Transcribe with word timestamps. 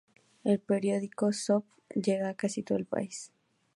El 0.43 0.57
periódico 0.59 1.31
SoB 1.31 1.63
llega 1.93 2.29
a 2.29 2.33
casi 2.33 2.63
todo 2.63 2.79
el 2.79 2.85
país. 2.87 3.31